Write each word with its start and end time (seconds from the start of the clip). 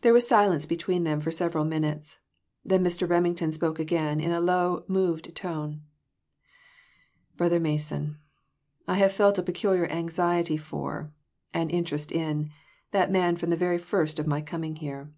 There 0.00 0.12
was 0.12 0.26
silence 0.26 0.66
between 0.66 1.04
them 1.04 1.20
for 1.20 1.30
several 1.30 1.64
min 1.64 1.84
utes, 1.84 2.18
then 2.64 2.82
Mr. 2.82 3.08
Remington 3.08 3.52
spoke 3.52 3.78
again 3.78 4.18
in 4.18 4.32
a 4.32 4.40
low, 4.40 4.82
moved 4.88 5.32
tone" 5.36 5.82
Brother 7.36 7.60
Mason, 7.60 8.18
I 8.88 8.96
have 8.96 9.12
felt 9.12 9.38
a 9.38 9.44
pecul 9.44 9.78
iar 9.78 9.88
anxiety 9.88 10.56
for, 10.56 11.12
and 11.52 11.70
interest 11.70 12.10
in, 12.10 12.50
that 12.90 13.12
man 13.12 13.36
from 13.36 13.50
the 13.50 13.56
very 13.56 13.78
first 13.78 14.18
of 14.18 14.26
my 14.26 14.40
coming 14.42 14.74
here. 14.74 15.12